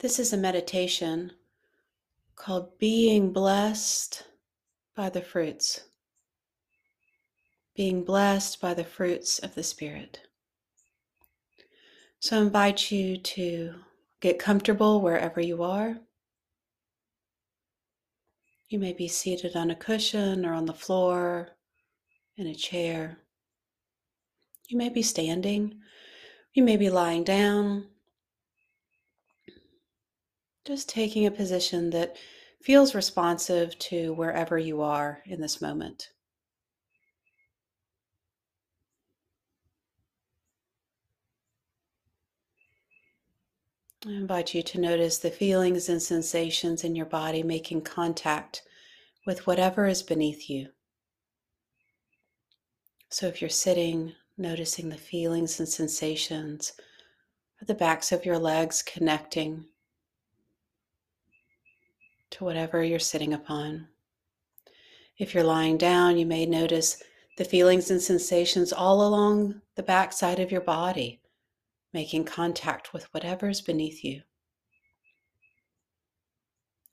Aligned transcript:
This 0.00 0.20
is 0.20 0.32
a 0.32 0.36
meditation 0.36 1.32
called 2.36 2.78
Being 2.78 3.32
Blessed 3.32 4.22
by 4.94 5.10
the 5.10 5.20
Fruits. 5.20 5.80
Being 7.74 8.04
blessed 8.04 8.60
by 8.60 8.74
the 8.74 8.84
fruits 8.84 9.40
of 9.40 9.56
the 9.56 9.64
Spirit. 9.64 10.20
So 12.20 12.38
I 12.38 12.42
invite 12.42 12.92
you 12.92 13.16
to 13.16 13.74
get 14.20 14.38
comfortable 14.38 15.00
wherever 15.00 15.40
you 15.40 15.64
are. 15.64 15.98
You 18.68 18.78
may 18.78 18.92
be 18.92 19.08
seated 19.08 19.56
on 19.56 19.68
a 19.72 19.74
cushion 19.74 20.46
or 20.46 20.52
on 20.52 20.66
the 20.66 20.74
floor, 20.74 21.56
in 22.36 22.46
a 22.46 22.54
chair. 22.54 23.18
You 24.68 24.78
may 24.78 24.90
be 24.90 25.02
standing. 25.02 25.80
You 26.52 26.62
may 26.62 26.76
be 26.76 26.88
lying 26.88 27.24
down 27.24 27.88
just 30.68 30.86
taking 30.86 31.24
a 31.24 31.30
position 31.30 31.88
that 31.88 32.14
feels 32.60 32.94
responsive 32.94 33.78
to 33.78 34.12
wherever 34.12 34.58
you 34.58 34.82
are 34.82 35.22
in 35.24 35.40
this 35.40 35.62
moment. 35.62 36.10
I 44.06 44.10
invite 44.10 44.54
you 44.54 44.62
to 44.62 44.78
notice 44.78 45.16
the 45.16 45.30
feelings 45.30 45.88
and 45.88 46.02
sensations 46.02 46.84
in 46.84 46.94
your 46.94 47.06
body 47.06 47.42
making 47.42 47.80
contact 47.80 48.60
with 49.26 49.46
whatever 49.46 49.86
is 49.86 50.02
beneath 50.02 50.50
you. 50.50 50.68
So 53.08 53.26
if 53.26 53.40
you're 53.40 53.48
sitting, 53.48 54.12
noticing 54.36 54.90
the 54.90 54.98
feelings 54.98 55.60
and 55.60 55.68
sensations 55.68 56.74
the 57.66 57.74
backs 57.74 58.12
of 58.12 58.26
your 58.26 58.38
legs 58.38 58.82
connecting 58.82 59.64
to 62.30 62.44
whatever 62.44 62.82
you're 62.82 62.98
sitting 62.98 63.32
upon. 63.32 63.88
If 65.18 65.34
you're 65.34 65.44
lying 65.44 65.78
down, 65.78 66.16
you 66.16 66.26
may 66.26 66.46
notice 66.46 67.02
the 67.36 67.44
feelings 67.44 67.90
and 67.90 68.00
sensations 68.00 68.72
all 68.72 69.06
along 69.06 69.60
the 69.74 69.82
back 69.82 70.12
side 70.12 70.40
of 70.40 70.50
your 70.52 70.60
body, 70.60 71.20
making 71.92 72.24
contact 72.24 72.92
with 72.92 73.12
whatever's 73.14 73.60
beneath 73.60 74.04
you. 74.04 74.22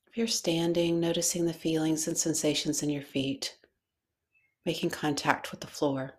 If 0.08 0.16
you're 0.16 0.26
standing, 0.26 0.98
noticing 0.98 1.46
the 1.46 1.52
feelings 1.52 2.08
and 2.08 2.16
sensations 2.16 2.82
in 2.82 2.90
your 2.90 3.02
feet, 3.02 3.58
making 4.64 4.90
contact 4.90 5.50
with 5.50 5.60
the 5.60 5.66
floor. 5.66 6.14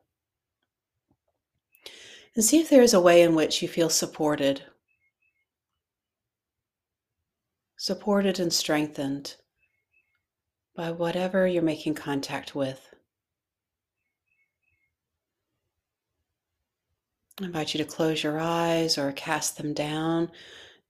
And 2.35 2.45
see 2.45 2.59
if 2.59 2.69
there 2.69 2.83
is 2.83 2.93
a 2.93 3.02
way 3.02 3.23
in 3.23 3.33
which 3.33 3.61
you 3.61 3.67
feel 3.67 3.89
supported 3.89 4.61
supported 7.78 8.39
and 8.39 8.52
strengthened 8.52 9.36
by 10.75 10.92
whatever 10.92 11.47
you're 11.47 11.61
making 11.61 11.94
contact 11.94 12.56
with. 12.56 12.89
I 17.39 17.45
invite 17.45 17.73
you 17.73 17.78
to 17.78 17.89
close 17.89 18.23
your 18.23 18.39
eyes 18.39 18.98
or 18.98 19.11
cast 19.11 19.58
them 19.58 19.73
down. 19.73 20.31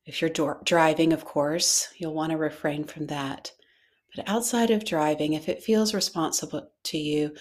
If 0.06 0.22
you're 0.22 0.58
driving, 0.64 1.12
of 1.12 1.26
course, 1.26 1.90
you'll 1.98 2.14
want 2.14 2.32
to 2.32 2.38
refrain 2.38 2.86
from 2.86 3.08
that. 3.08 3.52
But 4.16 4.28
outside 4.30 4.72
of 4.72 4.86
driving, 4.86 5.34
if 5.34 5.50
it 5.50 5.64
feels 5.64 5.94
responsible 5.94 6.72
to 6.84 6.98
you, 6.98 7.36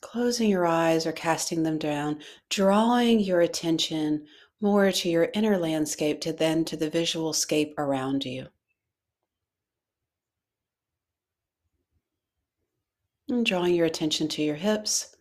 closing 0.00 0.48
your 0.48 0.66
eyes 0.66 1.06
or 1.06 1.12
casting 1.12 1.64
them 1.64 1.76
down, 1.76 2.20
drawing 2.48 3.20
your 3.20 3.42
attention 3.42 4.26
more 4.60 4.90
to 4.90 5.08
your 5.08 5.28
inner 5.34 5.56
landscape 5.56 6.20
to 6.20 6.32
then 6.32 6.64
to 6.64 6.76
the 6.76 6.90
visual 6.90 7.32
scape 7.32 7.74
around 7.78 8.24
you. 8.24 8.48
And 13.28 13.46
drawing 13.46 13.74
your 13.74 13.86
attention 13.86 14.26
to 14.28 14.42
your 14.42 14.56
hips, 14.56 15.14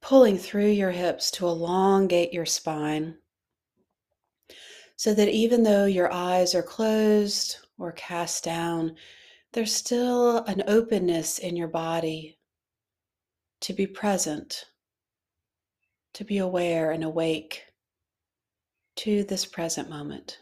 pulling 0.00 0.38
through 0.38 0.70
your 0.70 0.90
hips 0.90 1.30
to 1.32 1.46
elongate 1.46 2.32
your 2.32 2.46
spine. 2.46 3.16
So 4.96 5.14
that 5.14 5.28
even 5.28 5.62
though 5.62 5.84
your 5.84 6.12
eyes 6.12 6.56
are 6.56 6.62
closed 6.62 7.58
or 7.78 7.92
cast 7.92 8.42
down, 8.42 8.96
there's 9.52 9.74
still 9.74 10.38
an 10.44 10.64
openness 10.66 11.38
in 11.38 11.54
your 11.54 11.68
body 11.68 12.38
to 13.60 13.72
be 13.72 13.86
present, 13.86 14.64
to 16.14 16.24
be 16.24 16.38
aware 16.38 16.90
and 16.90 17.04
awake 17.04 17.67
to 18.98 19.22
this 19.22 19.46
present 19.46 19.88
moment. 19.88 20.38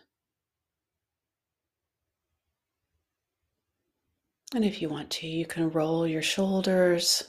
And 4.55 4.65
if 4.65 4.81
you 4.81 4.89
want 4.89 5.11
to, 5.11 5.27
you 5.27 5.45
can 5.45 5.71
roll 5.71 6.07
your 6.07 6.23
shoulders 6.23 7.23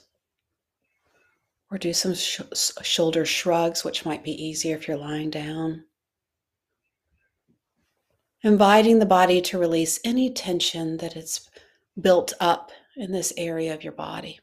or 1.69 1.77
do 1.77 1.91
some 1.91 2.15
sh- 2.15 2.39
shoulder 2.81 3.25
shrugs, 3.25 3.83
which 3.83 4.05
might 4.05 4.23
be 4.23 4.41
easier 4.41 4.77
if 4.77 4.87
you're 4.87 4.95
lying 4.95 5.29
down. 5.29 5.83
Inviting 8.43 8.99
the 8.99 9.05
body 9.05 9.41
to 9.41 9.59
release 9.59 9.99
any 10.05 10.31
tension 10.31 10.95
that 10.97 11.17
it's 11.17 11.49
built 11.99 12.31
up 12.39 12.71
in 12.95 13.11
this 13.11 13.33
area 13.35 13.73
of 13.73 13.83
your 13.83 13.91
body. 13.91 14.39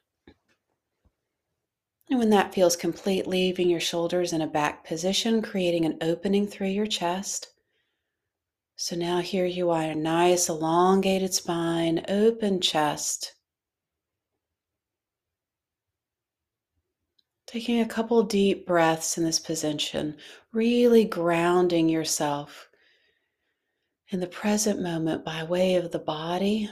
And 2.10 2.18
when 2.18 2.30
that 2.30 2.54
feels 2.54 2.76
complete, 2.76 3.26
leaving 3.26 3.70
your 3.70 3.80
shoulders 3.80 4.32
in 4.32 4.42
a 4.42 4.46
back 4.46 4.86
position, 4.86 5.40
creating 5.40 5.84
an 5.84 5.98
opening 6.00 6.46
through 6.46 6.68
your 6.68 6.86
chest. 6.86 7.48
So 8.76 8.96
now 8.96 9.20
here 9.20 9.46
you 9.46 9.70
are, 9.70 9.82
a 9.82 9.94
nice 9.94 10.48
elongated 10.48 11.32
spine, 11.32 12.04
open 12.08 12.60
chest. 12.60 13.34
Taking 17.46 17.80
a 17.80 17.86
couple 17.86 18.22
deep 18.24 18.66
breaths 18.66 19.16
in 19.16 19.24
this 19.24 19.38
position, 19.38 20.16
really 20.52 21.04
grounding 21.04 21.88
yourself 21.88 22.68
in 24.08 24.20
the 24.20 24.26
present 24.26 24.82
moment 24.82 25.24
by 25.24 25.44
way 25.44 25.76
of 25.76 25.92
the 25.92 25.98
body 25.98 26.68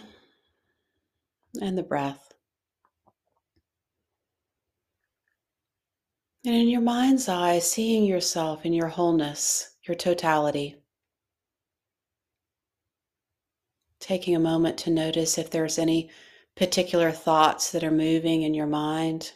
and 1.60 1.78
the 1.78 1.82
breath. 1.82 2.31
And 6.44 6.56
in 6.56 6.68
your 6.68 6.80
mind's 6.80 7.28
eye, 7.28 7.60
seeing 7.60 8.04
yourself 8.04 8.66
in 8.66 8.72
your 8.72 8.88
wholeness, 8.88 9.76
your 9.84 9.94
totality. 9.94 10.76
Taking 14.00 14.34
a 14.34 14.40
moment 14.40 14.76
to 14.78 14.90
notice 14.90 15.38
if 15.38 15.50
there's 15.50 15.78
any 15.78 16.10
particular 16.56 17.12
thoughts 17.12 17.70
that 17.70 17.84
are 17.84 17.92
moving 17.92 18.42
in 18.42 18.54
your 18.54 18.66
mind. 18.66 19.34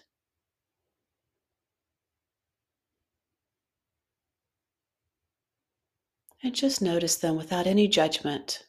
And 6.43 6.55
just 6.57 6.83
notice 6.83 7.17
them 7.17 7.37
without 7.37 7.69
any 7.69 7.87
judgment. 7.87 8.67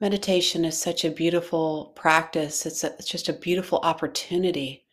Meditation 0.00 0.64
is 0.64 0.78
such 0.78 1.04
a 1.04 1.10
beautiful 1.10 1.92
practice, 1.96 2.64
it's, 2.64 2.84
a, 2.84 2.92
it's 2.94 3.08
just 3.08 3.28
a 3.28 3.32
beautiful 3.32 3.80
opportunity 3.82 4.83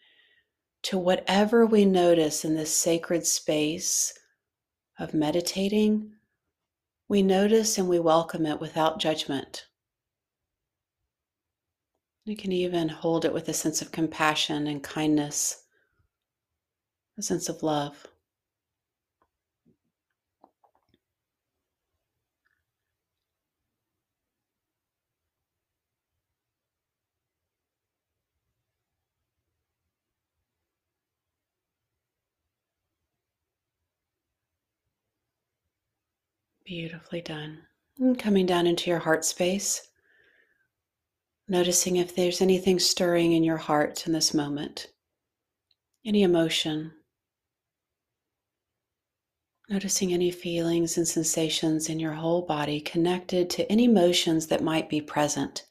to 0.83 0.97
whatever 0.97 1.65
we 1.65 1.85
notice 1.85 2.43
in 2.43 2.55
this 2.55 2.75
sacred 2.75 3.25
space 3.25 4.17
of 4.97 5.13
meditating, 5.13 6.13
we 7.07 7.21
notice 7.21 7.77
and 7.77 7.87
we 7.87 7.99
welcome 7.99 8.45
it 8.45 8.59
without 8.59 8.99
judgment. 8.99 9.67
You 12.25 12.35
can 12.35 12.51
even 12.51 12.87
hold 12.87 13.25
it 13.25 13.33
with 13.33 13.49
a 13.49 13.53
sense 13.53 13.81
of 13.81 13.91
compassion 13.91 14.67
and 14.67 14.83
kindness, 14.83 15.63
a 17.17 17.21
sense 17.21 17.49
of 17.49 17.63
love. 17.63 18.07
Beautifully 36.65 37.21
done. 37.21 37.63
And 37.99 38.17
coming 38.17 38.45
down 38.45 38.67
into 38.67 38.89
your 38.89 38.99
heart 38.99 39.25
space, 39.25 39.87
noticing 41.47 41.97
if 41.97 42.15
there's 42.15 42.41
anything 42.41 42.79
stirring 42.79 43.33
in 43.33 43.43
your 43.43 43.57
heart 43.57 44.05
in 44.07 44.13
this 44.13 44.33
moment, 44.33 44.87
any 46.05 46.23
emotion. 46.23 46.93
Noticing 49.69 50.13
any 50.13 50.31
feelings 50.31 50.97
and 50.97 51.07
sensations 51.07 51.89
in 51.89 51.99
your 51.99 52.13
whole 52.13 52.41
body 52.41 52.79
connected 52.81 53.49
to 53.51 53.71
any 53.71 53.85
emotions 53.85 54.47
that 54.47 54.63
might 54.63 54.89
be 54.89 55.01
present. 55.01 55.65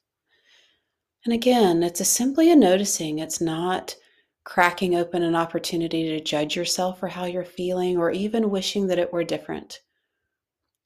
And 1.24 1.34
again, 1.34 1.82
it's 1.82 2.00
a 2.00 2.04
simply 2.04 2.50
a 2.50 2.56
noticing. 2.56 3.18
It's 3.18 3.40
not 3.40 3.96
cracking 4.44 4.96
open 4.96 5.22
an 5.22 5.34
opportunity 5.34 6.08
to 6.08 6.20
judge 6.20 6.56
yourself 6.56 6.98
for 6.98 7.08
how 7.08 7.26
you're 7.26 7.44
feeling 7.44 7.98
or 7.98 8.10
even 8.10 8.50
wishing 8.50 8.86
that 8.86 8.98
it 8.98 9.12
were 9.12 9.24
different. 9.24 9.80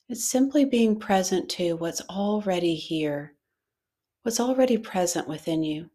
It's 0.08 0.24
simply 0.24 0.66
being 0.66 0.98
present 0.98 1.48
to 1.50 1.76
what's 1.76 2.02
already 2.10 2.74
here, 2.74 3.34
what's 4.22 4.38
already 4.38 4.76
present 4.76 5.26
within 5.26 5.62
you. 5.62 5.88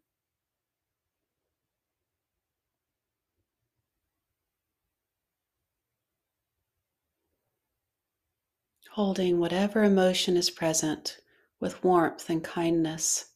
Holding 8.90 9.38
whatever 9.38 9.84
emotion 9.84 10.36
is 10.36 10.50
present 10.50 11.18
with 11.60 11.84
warmth 11.84 12.28
and 12.28 12.42
kindness. 12.42 13.26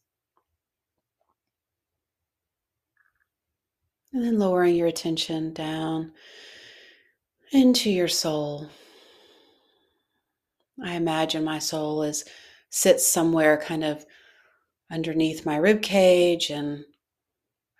And 4.11 4.25
then 4.25 4.37
lowering 4.37 4.75
your 4.75 4.87
attention 4.87 5.53
down 5.53 6.11
into 7.53 7.89
your 7.89 8.09
soul. 8.09 8.69
I 10.83 10.95
imagine 10.95 11.43
my 11.43 11.59
soul 11.59 12.03
is 12.03 12.25
sits 12.69 13.07
somewhere 13.07 13.57
kind 13.57 13.83
of 13.83 14.05
underneath 14.91 15.45
my 15.45 15.55
rib 15.55 15.81
cage 15.81 16.49
and 16.49 16.83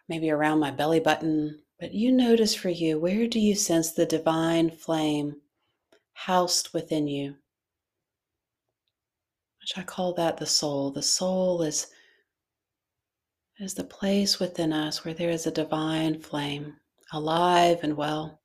maybe 0.08 0.30
around 0.30 0.60
my 0.60 0.72
belly 0.72 1.00
button. 1.00 1.62
But 1.80 1.94
you 1.94 2.12
notice 2.12 2.56
for 2.56 2.70
you, 2.70 3.00
where 3.00 3.28
do 3.28 3.40
you 3.40 3.56
sense 3.56 3.92
the 3.92 4.06
divine 4.06 4.72
flame 4.72 5.42
housed 6.14 6.74
within 6.74 7.08
you? 7.08 7.36
Which 9.60 9.78
I 9.78 9.84
call 9.84 10.14
that 10.14 10.38
the 10.38 10.46
soul. 10.46 10.92
The 10.92 11.02
soul 11.02 11.62
is 11.62 11.88
is 13.60 13.74
the 13.74 13.84
place 13.84 14.40
within 14.40 14.74
us 14.74 15.04
where 15.06 15.14
there 15.14 15.30
is 15.30 15.48
a 15.48 15.52
divine 15.52 16.20
flame, 16.20 16.76
alive 17.14 17.80
and 17.84 17.96
well. 17.96 18.42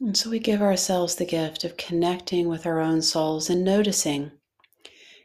And 0.00 0.16
so 0.16 0.30
we 0.30 0.38
give 0.38 0.60
ourselves 0.60 1.14
the 1.14 1.24
gift 1.24 1.64
of 1.64 1.76
connecting 1.76 2.48
with 2.48 2.66
our 2.66 2.80
own 2.80 3.00
souls 3.02 3.48
and 3.48 3.64
noticing 3.64 4.32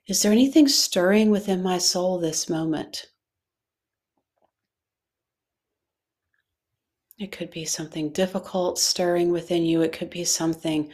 is 0.08 0.24
there 0.24 0.32
anything 0.32 0.68
stirring 0.68 1.30
within 1.30 1.62
my 1.62 1.78
soul 1.78 2.18
this 2.18 2.50
moment? 2.50 3.12
It 7.20 7.32
could 7.32 7.52
be 7.52 7.66
something 7.66 8.12
difficult 8.12 8.80
stirring 8.80 9.32
within 9.32 9.66
you, 9.66 9.82
it 9.82 9.92
could 9.92 10.10
be 10.10 10.24
something 10.24 10.92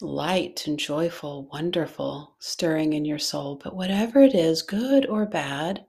light 0.00 0.68
and 0.68 0.78
joyful, 0.78 1.48
wonderful 1.52 2.36
stirring 2.38 2.92
in 2.92 3.04
your 3.04 3.18
soul. 3.18 3.56
But 3.56 3.74
whatever 3.74 4.22
it 4.22 4.34
is, 4.34 4.62
good 4.62 5.06
or 5.06 5.26
bad, 5.26 5.84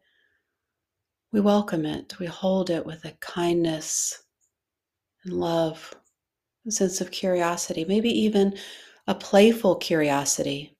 we 1.31 1.41
welcome 1.41 1.85
it. 1.85 2.17
We 2.17 2.25
hold 2.25 2.71
it 2.71 2.85
with 2.85 3.05
a 3.05 3.11
kindness 3.19 4.23
and 5.23 5.33
love, 5.33 5.93
a 6.67 6.71
sense 6.71 7.01
of 7.01 7.11
curiosity, 7.11 7.85
maybe 7.85 8.09
even 8.09 8.57
a 9.07 9.15
playful 9.15 9.75
curiosity. 9.75 10.75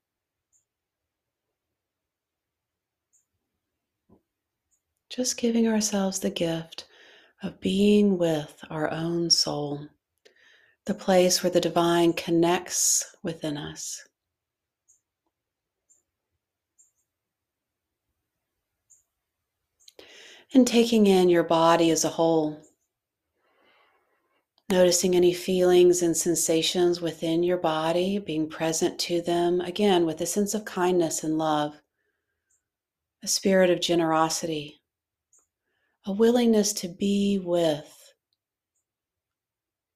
Just 5.10 5.38
giving 5.38 5.68
ourselves 5.68 6.20
the 6.20 6.30
gift 6.30 6.86
of 7.42 7.60
being 7.60 8.18
with 8.18 8.64
our 8.70 8.92
own 8.92 9.30
soul 9.30 9.88
the 10.90 10.94
place 10.96 11.44
where 11.44 11.52
the 11.52 11.62
divine 11.62 12.14
connects 12.14 13.16
within 13.22 13.58
us. 13.58 14.08
And 20.52 20.66
taking 20.66 21.06
in 21.06 21.30
your 21.30 21.44
body 21.44 21.92
as 21.92 22.04
a 22.04 22.10
whole. 22.10 22.60
Noticing 24.70 25.16
any 25.16 25.34
feelings 25.34 26.04
and 26.04 26.16
sensations 26.16 27.02
within 27.02 27.42
your 27.42 27.58
body, 27.58 28.20
being 28.20 28.48
present 28.48 29.00
to 29.00 29.20
them, 29.20 29.62
again, 29.62 30.06
with 30.06 30.22
a 30.22 30.28
sense 30.28 30.54
of 30.54 30.64
kindness 30.64 31.24
and 31.24 31.40
love, 31.40 31.82
a 33.24 33.28
spirit 33.28 33.72
of 33.72 33.82
generosity, 33.82 34.80
a 36.06 36.12
willingness 36.12 36.72
to 36.74 36.88
be 36.88 37.42
with 37.44 37.96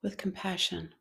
with 0.02 0.18
compassion. 0.18 0.94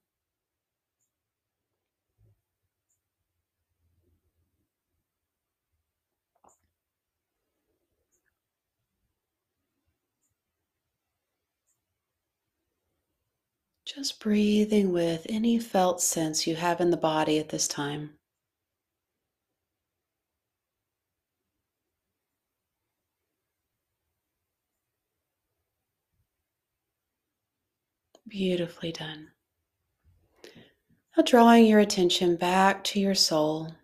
Just 13.94 14.20
breathing 14.20 14.90
with 14.90 15.26
any 15.28 15.58
felt 15.58 16.00
sense 16.00 16.46
you 16.46 16.56
have 16.56 16.80
in 16.80 16.90
the 16.90 16.96
body 16.96 17.38
at 17.38 17.50
this 17.50 17.68
time. 17.68 18.14
Beautifully 28.26 28.92
done. 28.92 29.28
Now, 31.14 31.22
drawing 31.24 31.66
your 31.66 31.80
attention 31.80 32.36
back 32.36 32.82
to 32.84 33.00
your 33.00 33.14
soul, 33.14 33.74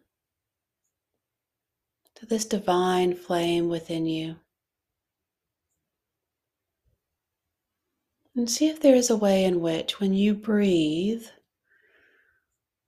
to 2.15 2.25
this 2.25 2.47
divine 2.47 3.15
flame 3.15 3.69
within 3.69 4.07
you. 4.07 4.37
And 8.39 8.49
see 8.49 8.69
if 8.69 8.79
there 8.79 8.95
is 8.95 9.11
a 9.11 9.17
way 9.17 9.45
in 9.45 9.61
which, 9.61 9.99
when 9.99 10.15
you 10.15 10.33
breathe, 10.33 11.27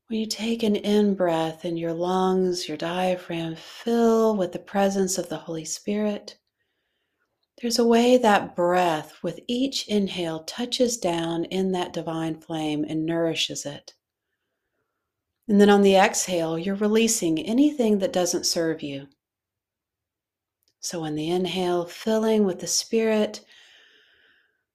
when 0.07 0.21
you 0.21 0.27
take 0.27 0.63
an 0.63 0.77
in 0.77 1.17
breath 1.17 1.65
and 1.65 1.77
your 1.77 1.93
lungs, 1.93 2.69
your 2.69 2.77
diaphragm 2.77 3.57
fill 3.57 4.37
with 4.37 4.53
the 4.53 4.61
presence 4.61 5.19
of 5.19 5.29
the 5.29 5.39
Holy 5.39 5.65
Spirit, 5.65 6.39
there's 7.61 7.81
a 7.81 7.85
way 7.85 8.17
that 8.17 8.55
breath 8.55 9.25
with 9.25 9.41
each 9.49 9.89
inhale 9.89 10.45
touches 10.45 10.97
down 10.97 11.47
in 11.47 11.73
that 11.73 11.93
divine 11.93 12.41
flame 12.41 12.85
and 12.89 13.05
nourishes 13.05 13.67
it. 13.67 13.95
And 15.49 15.61
then 15.61 15.69
on 15.69 15.83
the 15.83 15.97
exhale, 15.97 16.61
you're 16.61 16.77
releasing 16.77 17.41
anything 17.41 17.99
that 17.99 18.13
doesn't 18.13 18.47
serve 18.47 18.85
you. 18.85 19.09
So 20.79 21.05
on 21.05 21.17
the 21.17 21.29
inhale, 21.29 21.87
filling 21.87 22.45
with 22.45 22.61
the 22.61 22.69
Spirit, 22.69 23.41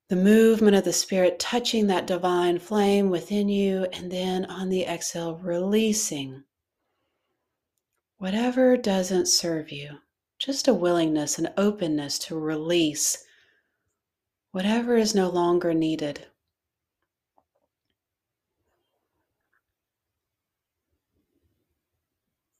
the 0.07 0.15
movement 0.15 0.75
of 0.75 0.83
the 0.83 0.93
Spirit 0.93 1.39
touching 1.39 1.87
that 1.87 2.07
divine 2.07 2.59
flame 2.59 3.09
within 3.09 3.49
you, 3.49 3.85
and 3.93 4.11
then 4.11 4.45
on 4.45 4.69
the 4.69 4.83
exhale, 4.83 5.37
releasing 5.37 6.43
whatever 8.17 8.77
doesn't 8.77 9.27
serve 9.27 9.71
you 9.71 9.99
just 10.37 10.67
a 10.67 10.73
willingness 10.73 11.37
and 11.37 11.51
openness 11.57 12.19
to 12.19 12.37
release 12.37 13.23
whatever 14.51 14.95
is 14.95 15.15
no 15.15 15.29
longer 15.29 15.73
needed. 15.73 16.27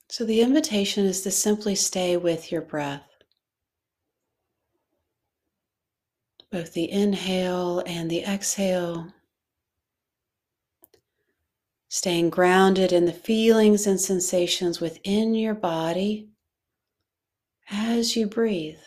So 0.09 0.25
the 0.25 0.41
invitation 0.41 1.05
is 1.05 1.21
to 1.23 1.31
simply 1.31 1.75
stay 1.75 2.15
with 2.15 2.51
your 2.51 2.61
breath. 2.61 3.14
Both 6.55 6.71
the 6.71 6.89
inhale 6.89 7.83
and 7.85 8.09
the 8.09 8.23
exhale. 8.23 9.11
Staying 11.89 12.29
grounded 12.29 12.93
in 12.93 13.03
the 13.03 13.11
feelings 13.11 13.85
and 13.85 13.99
sensations 13.99 14.79
within 14.79 15.35
your 15.35 15.53
body 15.53 16.29
as 17.69 18.15
you 18.15 18.27
breathe. 18.27 18.79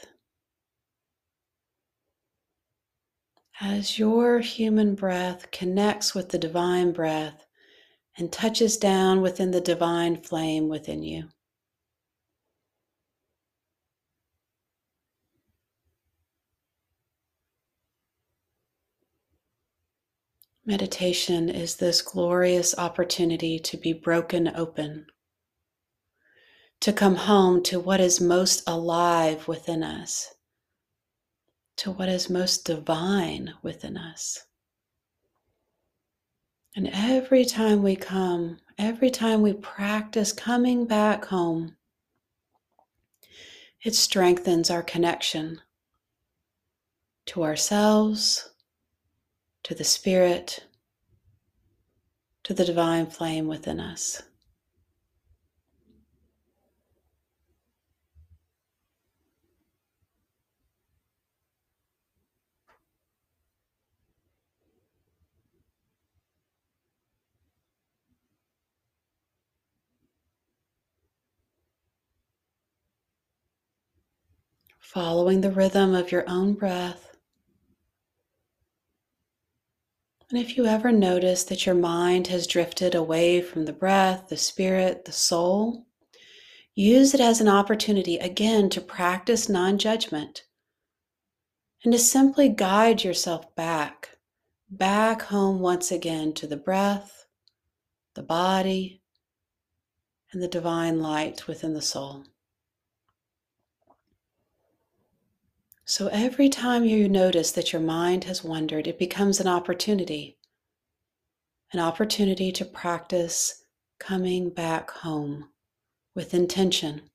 As 3.61 3.99
your 3.99 4.41
human 4.41 4.95
breath 4.95 5.51
connects 5.51 6.15
with 6.15 6.31
the 6.31 6.39
divine 6.39 6.93
breath 6.93 7.45
and 8.17 8.33
touches 8.33 8.79
down 8.79 9.21
within 9.21 9.51
the 9.51 9.61
divine 9.61 10.17
flame 10.17 10.71
within 10.71 11.03
you. 11.03 11.29
Meditation 20.69 21.49
is 21.49 21.77
this 21.77 22.03
glorious 22.03 22.77
opportunity 22.77 23.59
to 23.59 23.79
be 23.79 23.95
broken 23.95 24.55
open 24.55 25.07
to 26.79 26.93
come 26.93 27.15
home 27.15 27.63
to 27.63 27.81
what 27.81 28.03
is 28.03 28.21
most 28.21 28.63
alive 28.67 29.49
within 29.49 29.83
us, 29.83 30.35
to 31.79 31.91
what 31.91 32.11
is 32.11 32.29
most 32.29 32.67
divine 32.67 33.55
within 33.63 33.97
us. 33.97 34.45
And 36.77 36.91
every 36.93 37.47
time 37.47 37.83
we 37.83 37.97
come, 37.97 38.59
every 38.77 39.11
time 39.11 39.41
we 39.41 39.55
practice 39.55 40.35
coming 40.35 40.85
back 40.85 41.25
home, 41.25 41.79
it 43.83 43.95
strengthens 43.95 44.69
our 44.69 44.83
connection 44.83 45.63
to 47.25 47.43
ourselves, 47.43 48.51
to 49.69 49.75
the 49.75 49.85
Spirit, 49.85 50.65
to 52.43 52.55
the 52.55 52.65
divine 52.65 53.05
flame 53.05 53.47
within 53.47 53.79
us. 53.79 54.23
Following 74.79 75.43
the 75.43 75.51
rhythm 75.51 75.95
of 75.95 76.11
your 76.11 76.25
own 76.27 76.55
breath. 76.55 77.08
And 80.31 80.39
if 80.39 80.59
you 80.59 80.67
ever 80.67 80.93
notice 80.93 81.43
that 81.45 81.65
your 81.65 81.75
mind 81.75 82.27
has 82.27 82.47
drifted 82.47 82.95
away 82.95 83.41
from 83.41 83.65
the 83.65 83.73
breath, 83.73 84.29
the 84.29 84.37
spirit, 84.37 85.07
the 85.07 85.13
soul, 85.13 85.87
use 86.75 87.15
it 87.15 87.21
as 87.21 87.41
an 87.41 87.49
opportunity 87.49 88.19
again 88.19 88.69
to 88.71 88.81
practice 88.83 89.49
non 89.49 89.79
judgment 89.79 90.45
and 91.83 91.93
to 91.93 91.99
simply 91.99 92.51
guide 92.51 93.05
yourself 93.05 93.55
back, 93.55 94.19
back 94.69 95.23
home 95.23 95.61
once 95.61 95.91
again 95.91 96.35
to 96.35 96.47
the 96.47 96.57
breath, 96.59 97.25
the 98.15 98.23
body, 98.23 99.01
and 100.33 100.43
the 100.43 100.49
divine 100.49 101.01
light 101.01 101.47
within 101.47 101.73
the 101.73 101.81
soul. 101.81 102.25
So 105.91 106.09
every 106.09 106.51
time 106.51 106.85
you 106.85 107.09
notice 107.09 107.51
that 107.53 107.73
your 107.73 107.81
mind 107.81 108.25
has 108.25 108.45
wandered, 108.45 108.87
it 108.87 108.99
becomes 108.99 109.41
an 109.41 109.49
opportunity. 109.49 110.37
An 111.73 111.81
opportunity 111.81 112.53
to 112.53 112.67
practice 112.67 113.65
coming 113.99 114.51
back 114.51 114.91
home 114.91 115.49
with 116.15 116.35
intention, 116.35 117.09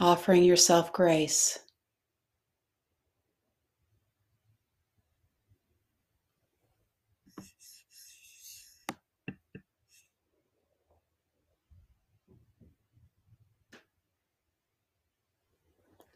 offering 0.00 0.42
yourself 0.42 0.90
grace. 0.90 1.58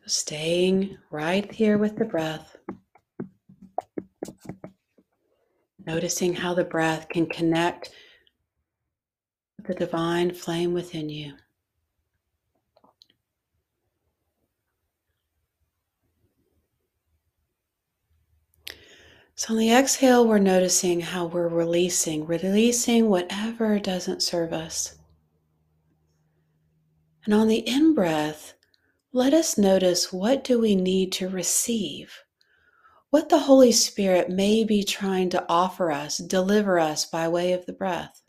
Staying 0.09 0.97
right 1.11 1.51
here 1.53 1.79
with 1.79 1.97
the 1.97 2.05
breath. 2.05 2.57
Noticing 5.85 6.33
how 6.33 6.55
the 6.55 6.65
breath 6.65 7.09
can 7.09 7.27
connect 7.27 7.91
with 9.57 9.67
the 9.67 9.75
divine 9.75 10.33
flame 10.33 10.73
within 10.73 11.09
you. 11.09 11.35
So, 19.35 19.53
on 19.53 19.59
the 19.59 19.73
exhale, 19.73 20.27
we're 20.27 20.39
noticing 20.39 21.01
how 21.01 21.27
we're 21.27 21.49
releasing, 21.49 22.27
releasing 22.27 23.09
whatever 23.09 23.79
doesn't 23.81 24.23
serve 24.23 24.53
us. 24.53 24.97
And 27.25 27.35
on 27.35 27.49
the 27.49 27.59
in 27.59 27.93
breath, 27.93 28.56
let 29.17 29.33
us 29.33 29.57
notice 29.57 30.13
what 30.13 30.45
do 30.45 30.61
we 30.61 30.77
need 30.77 31.11
to 31.11 31.27
receive? 31.27 32.23
What 33.09 33.31
the 33.31 33.39
Holy 33.39 33.73
Spirit 33.73 34.29
may 34.29 34.63
be 34.63 34.85
trying 34.85 35.31
to 35.31 35.47
offer 35.49 35.91
us, 35.91 36.19
deliver 36.19 36.79
us 36.79 37.07
by 37.07 37.27
way 37.27 37.55
of 37.55 37.65
the 37.65 37.73
breath. 37.73 38.21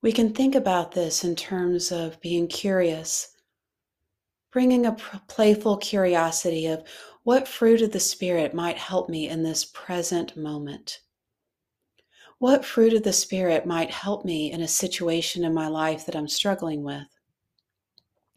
We 0.00 0.10
can 0.10 0.32
think 0.32 0.54
about 0.54 0.92
this 0.92 1.22
in 1.22 1.36
terms 1.36 1.92
of 1.92 2.18
being 2.22 2.48
curious, 2.48 3.36
bringing 4.50 4.86
a 4.86 4.96
playful 5.28 5.76
curiosity 5.76 6.64
of 6.64 6.82
what 7.24 7.46
fruit 7.46 7.82
of 7.82 7.92
the 7.92 8.00
Spirit 8.00 8.54
might 8.54 8.78
help 8.78 9.10
me 9.10 9.28
in 9.28 9.42
this 9.42 9.66
present 9.66 10.34
moment. 10.34 11.00
What 12.38 12.64
fruit 12.64 12.94
of 12.94 13.02
the 13.02 13.12
Spirit 13.12 13.66
might 13.66 13.90
help 13.90 14.24
me 14.24 14.50
in 14.50 14.62
a 14.62 14.66
situation 14.66 15.44
in 15.44 15.52
my 15.52 15.68
life 15.68 16.06
that 16.06 16.16
I'm 16.16 16.26
struggling 16.26 16.82
with? 16.82 17.06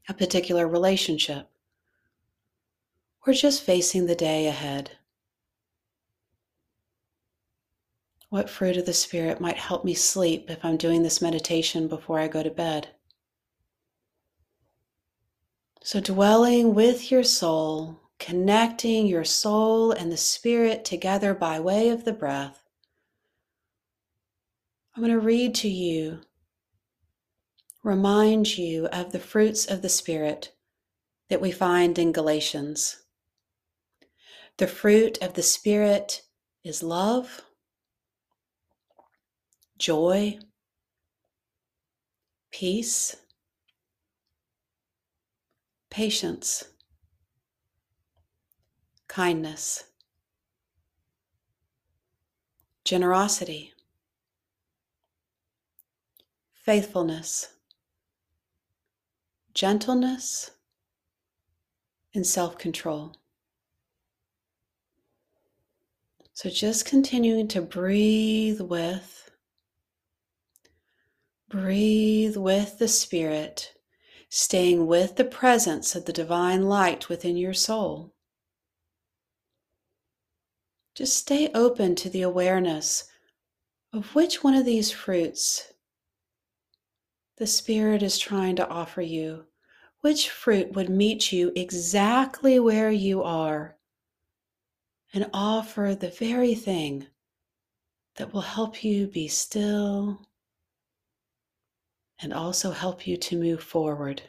A 0.07 0.13
particular 0.13 0.67
relationship, 0.67 1.49
or 3.25 3.33
just 3.33 3.63
facing 3.63 4.05
the 4.05 4.15
day 4.15 4.47
ahead. 4.47 4.91
What 8.29 8.49
fruit 8.49 8.77
of 8.77 8.85
the 8.85 8.93
Spirit 8.93 9.39
might 9.39 9.57
help 9.57 9.85
me 9.85 9.93
sleep 9.93 10.49
if 10.49 10.63
I'm 10.63 10.77
doing 10.77 11.03
this 11.03 11.21
meditation 11.21 11.87
before 11.87 12.19
I 12.19 12.27
go 12.27 12.43
to 12.43 12.49
bed? 12.49 12.89
So, 15.81 15.99
dwelling 15.99 16.73
with 16.73 17.11
your 17.11 17.23
soul, 17.23 18.01
connecting 18.19 19.07
your 19.07 19.23
soul 19.23 19.91
and 19.91 20.11
the 20.11 20.17
Spirit 20.17 20.83
together 20.83 21.33
by 21.33 21.59
way 21.59 21.89
of 21.89 22.05
the 22.05 22.13
breath, 22.13 22.63
I'm 24.95 25.03
going 25.03 25.13
to 25.13 25.19
read 25.19 25.53
to 25.55 25.69
you 25.69 26.21
remind 27.85 28.57
you 28.57 28.87
of 28.87 29.11
the 29.11 29.19
fruits 29.19 29.67
of 29.67 29.83
the 29.83 29.89
Spirit 29.89 30.51
that 31.29 31.39
we 31.39 31.51
find 31.51 31.99
in 31.99 32.11
Galatians. 32.11 33.03
The 34.57 34.65
fruit 34.65 35.19
of 35.21 35.35
the 35.35 35.43
Spirit 35.43 36.23
is 36.63 36.81
love, 36.81 37.41
joy, 39.77 40.39
peace, 42.51 43.17
patience, 45.91 46.63
kindness, 49.07 49.83
generosity, 52.83 53.73
faithfulness 56.51 57.54
gentleness, 59.55 60.51
and 62.13 62.27
self 62.27 62.57
control. 62.57 63.15
So 66.33 66.49
just 66.49 66.85
continuing 66.85 67.47
to 67.47 67.61
breathe 67.61 68.59
with, 68.59 69.31
breathe 71.47 72.35
with 72.35 72.77
the 72.77 72.89
Spirit, 72.89 73.73
staying 74.27 74.87
with 74.87 75.15
the 75.15 75.23
presence 75.23 75.95
of 75.95 76.03
the 76.03 76.13
divine 76.13 76.63
light 76.63 77.07
within 77.07 77.37
your 77.37 77.53
soul. 77.53 78.13
Just 80.93 81.15
stay 81.15 81.49
open 81.53 81.95
to 81.95 82.09
the 82.09 82.21
awareness 82.21 83.05
of 83.93 84.15
which 84.15 84.43
one 84.43 84.53
of 84.53 84.65
these 84.65 84.91
fruits 84.91 85.71
the 87.37 87.47
Spirit 87.47 88.01
is 88.01 88.17
trying 88.17 88.55
to 88.55 88.67
offer 88.67 89.01
you? 89.01 89.45
Which 90.01 90.29
fruit 90.29 90.73
would 90.73 90.89
meet 90.89 91.31
you 91.31 91.51
exactly 91.55 92.59
where 92.59 92.91
you 92.91 93.23
are 93.23 93.77
and 95.13 95.29
offer 95.33 95.95
the 95.99 96.09
very 96.09 96.55
thing 96.55 97.07
that 98.15 98.33
will 98.33 98.41
help 98.41 98.83
you 98.83 99.07
be 99.07 99.27
still 99.27 100.27
and 102.19 102.33
also 102.33 102.71
help 102.71 103.05
you 103.05 103.17
to 103.17 103.37
move 103.37 103.61
forward? 103.61 104.21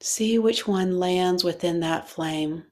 See 0.00 0.38
which 0.38 0.68
one 0.68 0.98
lands 1.00 1.42
within 1.42 1.80
that 1.80 2.08
flame. 2.08 2.66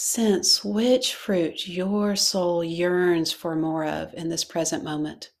Sense 0.00 0.64
which 0.64 1.12
fruit 1.12 1.66
your 1.66 2.14
soul 2.14 2.62
yearns 2.62 3.32
for 3.32 3.56
more 3.56 3.84
of 3.84 4.14
in 4.14 4.28
this 4.28 4.44
present 4.44 4.84
moment. 4.84 5.32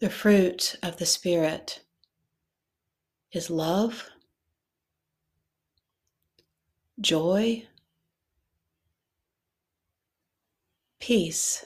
The 0.00 0.10
fruit 0.10 0.76
of 0.82 0.98
the 0.98 1.06
Spirit. 1.06 1.80
Is 3.32 3.48
love, 3.48 4.10
joy, 7.00 7.66
peace, 11.00 11.64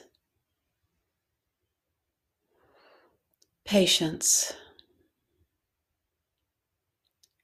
patience, 3.65 4.53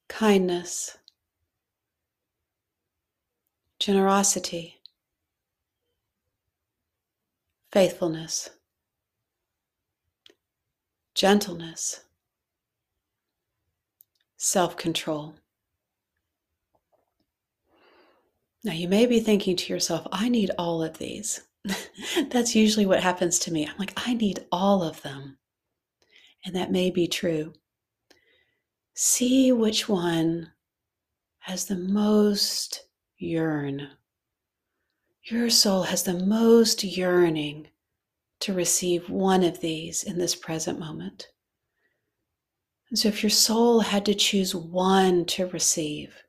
kindness 0.07 0.97
generosity, 3.85 4.81
faithfulness, 7.71 8.49
gentleness, 11.13 12.01
self 14.37 14.75
control. 14.75 15.35
Now, 18.63 18.73
you 18.73 18.87
may 18.87 19.05
be 19.05 19.19
thinking 19.19 19.55
to 19.55 19.71
yourself, 19.71 20.07
I 20.11 20.29
need 20.29 20.49
all 20.57 20.81
of 20.81 20.97
these. 20.97 21.41
That's 22.31 22.55
usually 22.55 22.87
what 22.87 23.03
happens 23.03 23.37
to 23.37 23.53
me. 23.53 23.67
I'm 23.67 23.77
like, 23.77 23.93
I 23.95 24.15
need 24.15 24.47
all 24.51 24.81
of 24.81 25.03
them. 25.03 25.37
And 26.43 26.55
that 26.55 26.71
may 26.71 26.89
be 26.89 27.07
true. 27.07 27.53
See 28.95 29.51
which 29.51 29.87
one 29.87 30.53
has 31.41 31.65
the 31.65 31.75
most 31.75 32.85
yearn. 33.17 33.89
Your 35.23 35.49
soul 35.49 35.83
has 35.83 36.03
the 36.03 36.13
most 36.13 36.83
yearning 36.83 37.69
to 38.41 38.53
receive 38.53 39.09
one 39.09 39.43
of 39.43 39.61
these 39.61 40.03
in 40.03 40.17
this 40.17 40.35
present 40.35 40.79
moment. 40.79 41.29
And 42.89 42.99
so, 42.99 43.07
if 43.09 43.23
your 43.23 43.29
soul 43.29 43.79
had 43.79 44.05
to 44.05 44.13
choose 44.13 44.53
one 44.53 45.25
to 45.25 45.47
receive 45.47 46.23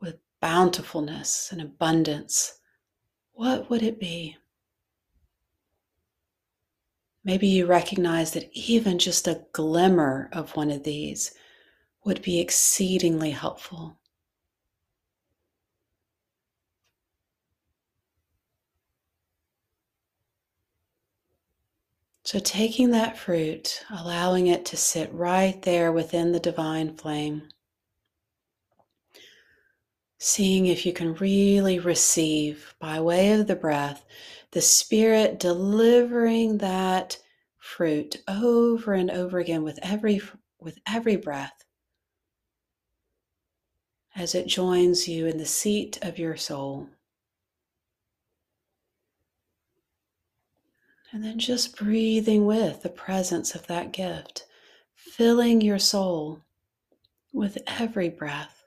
with 0.00 0.18
bountifulness 0.40 1.48
and 1.50 1.60
abundance, 1.60 2.58
what 3.32 3.70
would 3.70 3.82
it 3.82 3.98
be? 3.98 4.36
Maybe 7.24 7.46
you 7.46 7.64
recognize 7.64 8.32
that 8.32 8.50
even 8.52 8.98
just 8.98 9.26
a 9.26 9.46
glimmer 9.52 10.28
of 10.32 10.54
one 10.56 10.70
of 10.70 10.84
these 10.84 11.32
would 12.04 12.20
be 12.20 12.38
exceedingly 12.38 13.30
helpful. 13.30 13.98
So, 22.24 22.38
taking 22.40 22.90
that 22.92 23.18
fruit, 23.18 23.84
allowing 23.90 24.46
it 24.48 24.66
to 24.66 24.76
sit 24.78 25.12
right 25.14 25.60
there 25.62 25.92
within 25.92 26.32
the 26.32 26.40
divine 26.40 26.96
flame, 26.96 27.48
seeing 30.18 30.66
if 30.66 30.86
you 30.86 30.92
can 30.92 31.14
really 31.16 31.78
receive 31.78 32.74
by 32.80 33.00
way 33.00 33.32
of 33.32 33.46
the 33.46 33.56
breath 33.56 34.04
the 34.52 34.62
Spirit 34.62 35.40
delivering 35.40 36.58
that 36.58 37.18
fruit 37.58 38.16
over 38.28 38.94
and 38.94 39.10
over 39.10 39.38
again 39.40 39.62
with 39.64 39.78
every 39.82 40.20
with 40.60 40.78
every 40.86 41.16
breath 41.16 41.64
as 44.16 44.34
it 44.34 44.46
joins 44.48 45.08
you 45.08 45.26
in 45.26 45.38
the 45.38 45.46
seat 45.46 45.98
of 46.02 46.18
your 46.18 46.36
soul. 46.36 46.88
And 51.14 51.24
then 51.24 51.38
just 51.38 51.76
breathing 51.76 52.44
with 52.44 52.82
the 52.82 52.88
presence 52.88 53.54
of 53.54 53.68
that 53.68 53.92
gift, 53.92 54.46
filling 54.96 55.60
your 55.60 55.78
soul 55.78 56.40
with 57.32 57.56
every 57.68 58.08
breath. 58.08 58.63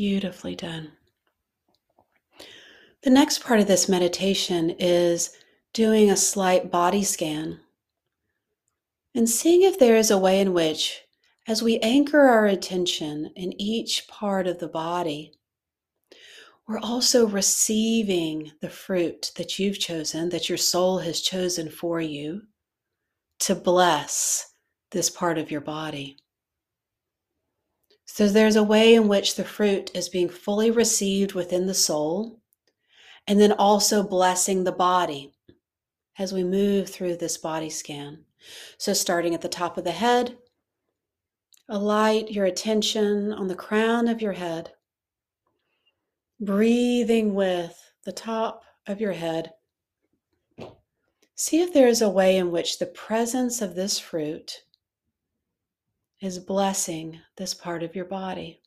Beautifully 0.00 0.56
done. 0.56 0.92
The 3.02 3.10
next 3.10 3.44
part 3.44 3.60
of 3.60 3.66
this 3.66 3.86
meditation 3.86 4.70
is 4.78 5.36
doing 5.74 6.10
a 6.10 6.16
slight 6.16 6.70
body 6.70 7.04
scan 7.04 7.60
and 9.14 9.28
seeing 9.28 9.60
if 9.60 9.78
there 9.78 9.96
is 9.96 10.10
a 10.10 10.16
way 10.16 10.40
in 10.40 10.54
which, 10.54 11.02
as 11.46 11.62
we 11.62 11.78
anchor 11.80 12.20
our 12.20 12.46
attention 12.46 13.30
in 13.36 13.52
each 13.60 14.08
part 14.08 14.46
of 14.46 14.58
the 14.58 14.68
body, 14.68 15.34
we're 16.66 16.80
also 16.80 17.26
receiving 17.26 18.52
the 18.62 18.70
fruit 18.70 19.32
that 19.36 19.58
you've 19.58 19.78
chosen, 19.78 20.30
that 20.30 20.48
your 20.48 20.56
soul 20.56 21.00
has 21.00 21.20
chosen 21.20 21.68
for 21.68 22.00
you 22.00 22.40
to 23.40 23.54
bless 23.54 24.54
this 24.92 25.10
part 25.10 25.36
of 25.36 25.50
your 25.50 25.60
body. 25.60 26.16
So 28.12 28.26
there's 28.26 28.56
a 28.56 28.64
way 28.64 28.96
in 28.96 29.06
which 29.06 29.36
the 29.36 29.44
fruit 29.44 29.92
is 29.94 30.08
being 30.08 30.28
fully 30.28 30.72
received 30.72 31.32
within 31.32 31.66
the 31.66 31.74
soul, 31.74 32.40
and 33.24 33.40
then 33.40 33.52
also 33.52 34.02
blessing 34.02 34.64
the 34.64 34.72
body 34.72 35.32
as 36.18 36.32
we 36.32 36.42
move 36.42 36.90
through 36.90 37.16
this 37.16 37.38
body 37.38 37.70
scan. 37.70 38.24
So, 38.78 38.94
starting 38.94 39.32
at 39.32 39.42
the 39.42 39.48
top 39.48 39.78
of 39.78 39.84
the 39.84 39.92
head, 39.92 40.36
alight 41.68 42.32
your 42.32 42.46
attention 42.46 43.32
on 43.32 43.46
the 43.46 43.54
crown 43.54 44.08
of 44.08 44.20
your 44.20 44.32
head, 44.32 44.72
breathing 46.40 47.32
with 47.32 47.92
the 48.04 48.12
top 48.12 48.64
of 48.88 49.00
your 49.00 49.12
head. 49.12 49.52
See 51.36 51.62
if 51.62 51.72
there 51.72 51.88
is 51.88 52.02
a 52.02 52.10
way 52.10 52.36
in 52.36 52.50
which 52.50 52.80
the 52.80 52.86
presence 52.86 53.62
of 53.62 53.76
this 53.76 54.00
fruit 54.00 54.64
is 56.20 56.38
blessing 56.38 57.18
this 57.36 57.54
part 57.54 57.82
of 57.82 57.96
your 57.96 58.04
body. 58.04 58.60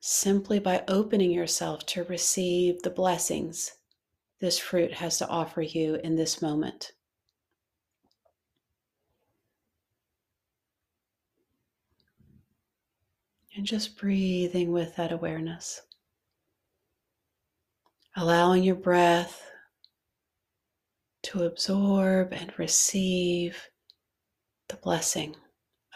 Simply 0.00 0.58
by 0.58 0.82
opening 0.88 1.30
yourself 1.30 1.84
to 1.86 2.04
receive 2.04 2.82
the 2.82 2.90
blessings 2.90 3.72
this 4.40 4.58
fruit 4.58 4.94
has 4.94 5.18
to 5.18 5.28
offer 5.28 5.60
you 5.60 5.96
in 5.96 6.16
this 6.16 6.40
moment. 6.40 6.92
And 13.54 13.66
just 13.66 13.98
breathing 13.98 14.72
with 14.72 14.96
that 14.96 15.12
awareness. 15.12 15.82
Allowing 18.16 18.62
your 18.62 18.76
breath 18.76 19.42
to 21.22 21.42
absorb 21.42 22.32
and 22.32 22.58
receive 22.58 23.69
the 24.70 24.76
blessing 24.76 25.34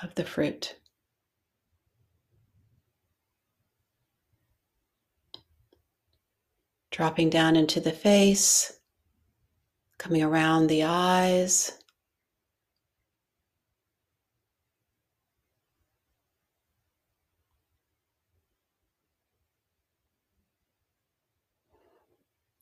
of 0.03 0.15
the 0.17 0.25
fruit. 0.25 0.75
Dropping 6.91 7.31
down 7.31 7.55
into 7.55 7.81
the 7.81 7.93
face, 7.93 8.81
coming 9.99 10.23
around 10.23 10.67
the 10.67 10.83
eyes. 10.83 11.79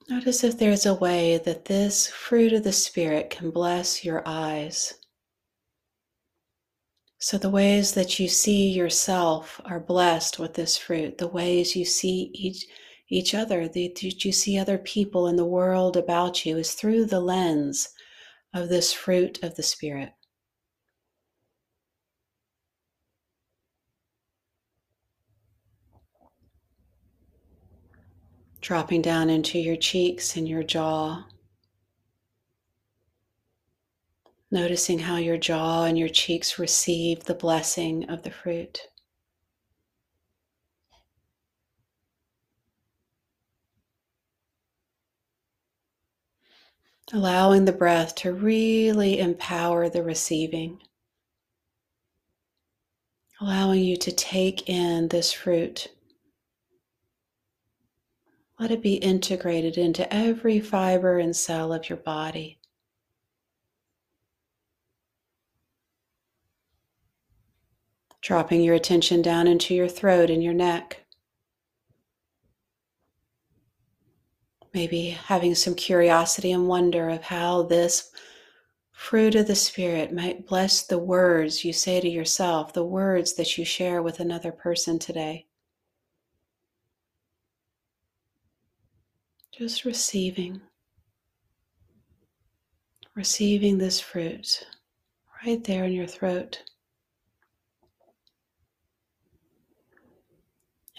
Notice 0.08 0.44
if 0.44 0.58
there's 0.58 0.84
a 0.84 0.92
way 0.92 1.38
that 1.38 1.64
this 1.64 2.06
fruit 2.06 2.52
of 2.52 2.64
the 2.64 2.72
Spirit 2.72 3.30
can 3.30 3.50
bless 3.50 4.04
your 4.04 4.22
eyes. 4.26 5.01
So, 7.24 7.38
the 7.38 7.48
ways 7.48 7.92
that 7.92 8.18
you 8.18 8.26
see 8.26 8.68
yourself 8.68 9.60
are 9.64 9.78
blessed 9.78 10.40
with 10.40 10.54
this 10.54 10.76
fruit, 10.76 11.18
the 11.18 11.28
ways 11.28 11.76
you 11.76 11.84
see 11.84 12.32
each, 12.34 12.66
each 13.08 13.32
other, 13.32 13.68
that 13.68 14.24
you 14.24 14.32
see 14.32 14.58
other 14.58 14.76
people 14.76 15.28
in 15.28 15.36
the 15.36 15.44
world 15.44 15.96
about 15.96 16.44
you 16.44 16.58
is 16.58 16.74
through 16.74 17.04
the 17.04 17.20
lens 17.20 17.90
of 18.52 18.68
this 18.68 18.92
fruit 18.92 19.38
of 19.40 19.54
the 19.54 19.62
Spirit. 19.62 20.14
Dropping 28.60 29.00
down 29.00 29.30
into 29.30 29.60
your 29.60 29.76
cheeks 29.76 30.36
and 30.36 30.48
your 30.48 30.64
jaw. 30.64 31.24
Noticing 34.52 34.98
how 34.98 35.16
your 35.16 35.38
jaw 35.38 35.84
and 35.84 35.98
your 35.98 36.10
cheeks 36.10 36.58
receive 36.58 37.24
the 37.24 37.34
blessing 37.34 38.08
of 38.10 38.22
the 38.22 38.30
fruit. 38.30 38.82
Allowing 47.14 47.64
the 47.64 47.72
breath 47.72 48.14
to 48.16 48.32
really 48.32 49.18
empower 49.18 49.88
the 49.88 50.02
receiving. 50.02 50.80
Allowing 53.40 53.82
you 53.82 53.96
to 53.96 54.12
take 54.12 54.68
in 54.68 55.08
this 55.08 55.32
fruit. 55.32 55.88
Let 58.58 58.70
it 58.70 58.82
be 58.82 58.94
integrated 58.94 59.76
into 59.76 60.10
every 60.14 60.60
fiber 60.60 61.18
and 61.18 61.34
cell 61.34 61.72
of 61.72 61.88
your 61.88 61.98
body. 61.98 62.58
Dropping 68.22 68.62
your 68.62 68.76
attention 68.76 69.20
down 69.20 69.48
into 69.48 69.74
your 69.74 69.88
throat 69.88 70.30
and 70.30 70.42
your 70.42 70.54
neck. 70.54 71.04
Maybe 74.72 75.10
having 75.10 75.54
some 75.54 75.74
curiosity 75.74 76.52
and 76.52 76.68
wonder 76.68 77.10
of 77.10 77.24
how 77.24 77.64
this 77.64 78.10
fruit 78.92 79.34
of 79.34 79.48
the 79.48 79.56
Spirit 79.56 80.12
might 80.12 80.46
bless 80.46 80.86
the 80.86 80.98
words 80.98 81.64
you 81.64 81.72
say 81.72 82.00
to 82.00 82.08
yourself, 82.08 82.72
the 82.72 82.84
words 82.84 83.34
that 83.34 83.58
you 83.58 83.64
share 83.64 84.00
with 84.00 84.20
another 84.20 84.52
person 84.52 84.98
today. 84.98 85.46
Just 89.50 89.84
receiving, 89.84 90.60
receiving 93.14 93.76
this 93.76 94.00
fruit 94.00 94.66
right 95.44 95.62
there 95.64 95.84
in 95.84 95.92
your 95.92 96.06
throat. 96.06 96.62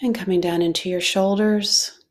And 0.04 0.14
coming 0.14 0.42
down 0.42 0.60
into 0.60 0.90
your 0.90 1.00
shoulders 1.00 2.04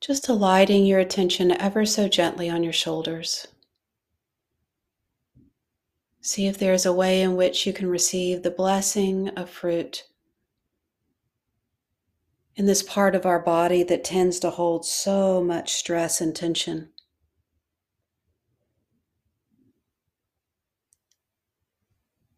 just 0.00 0.30
alighting 0.30 0.86
your 0.86 0.98
attention 0.98 1.52
ever 1.52 1.84
so 1.84 2.08
gently 2.08 2.48
on 2.48 2.62
your 2.62 2.72
shoulders. 2.72 3.46
See 6.22 6.46
if 6.46 6.56
there's 6.56 6.86
a 6.86 6.92
way 6.94 7.20
in 7.20 7.36
which 7.36 7.66
you 7.66 7.74
can 7.74 7.86
receive 7.86 8.42
the 8.42 8.50
blessing 8.50 9.28
of 9.36 9.50
fruit 9.50 10.04
in 12.56 12.64
this 12.64 12.82
part 12.82 13.14
of 13.14 13.26
our 13.26 13.38
body 13.38 13.82
that 13.82 14.02
tends 14.02 14.40
to 14.40 14.48
hold 14.48 14.86
so 14.86 15.44
much 15.44 15.74
stress 15.74 16.18
and 16.22 16.34
tension. 16.34 16.88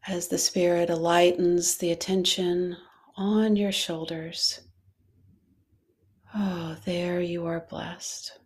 As 0.09 0.27
the 0.27 0.38
Spirit 0.38 0.90
lightens 0.90 1.77
the 1.77 1.92
attention 1.92 2.77
on 3.16 3.57
your 3.57 3.72
shoulders. 3.72 4.61
Oh, 6.35 6.77
there 6.85 7.20
you 7.20 7.46
are 7.46 7.66
blessed. 7.68 8.38